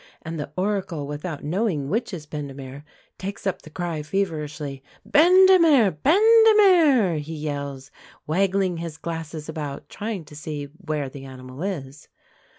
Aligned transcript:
and 0.23 0.39
the 0.39 0.51
Oracle, 0.57 1.05
without 1.05 1.43
knowing 1.43 1.87
which 1.87 2.11
is 2.11 2.25
Bendemeer, 2.25 2.83
takes 3.19 3.45
up 3.45 3.61
the 3.61 3.69
cry 3.69 4.01
feverishly. 4.01 4.81
"Bendemeer! 5.07 5.91
Bendemeer!" 5.91 7.19
he 7.19 7.35
yells, 7.35 7.91
waggling 8.25 8.77
his 8.77 8.97
glasses 8.97 9.47
about, 9.47 9.89
trying 9.89 10.25
to 10.25 10.35
see 10.35 10.69
where 10.83 11.07
the 11.07 11.25
animal 11.25 11.61
is. 11.61 12.07